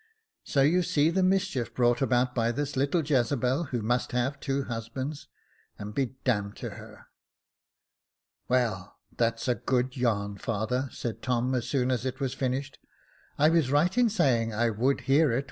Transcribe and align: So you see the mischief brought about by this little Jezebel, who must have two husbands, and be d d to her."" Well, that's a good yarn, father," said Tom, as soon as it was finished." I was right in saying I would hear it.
So 0.43 0.63
you 0.63 0.81
see 0.81 1.11
the 1.11 1.21
mischief 1.21 1.75
brought 1.75 2.01
about 2.01 2.33
by 2.33 2.51
this 2.51 2.75
little 2.75 3.05
Jezebel, 3.05 3.65
who 3.65 3.83
must 3.83 4.13
have 4.13 4.39
two 4.39 4.63
husbands, 4.63 5.27
and 5.77 5.93
be 5.93 6.07
d 6.07 6.13
d 6.25 6.41
to 6.55 6.69
her."" 6.71 7.05
Well, 8.49 8.97
that's 9.15 9.47
a 9.47 9.53
good 9.53 9.95
yarn, 9.95 10.39
father," 10.39 10.89
said 10.91 11.21
Tom, 11.21 11.53
as 11.53 11.67
soon 11.67 11.91
as 11.91 12.03
it 12.03 12.19
was 12.19 12.33
finished." 12.33 12.79
I 13.37 13.49
was 13.49 13.69
right 13.69 13.95
in 13.95 14.09
saying 14.09 14.51
I 14.51 14.71
would 14.71 15.01
hear 15.01 15.31
it. 15.31 15.39